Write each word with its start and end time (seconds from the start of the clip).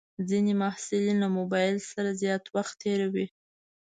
ځینې 0.29 0.53
محصلین 0.61 1.17
له 1.23 1.27
موبایل 1.37 1.75
سره 1.91 2.09
زیات 2.21 2.43
وخت 2.55 2.73
تېروي. 2.81 3.27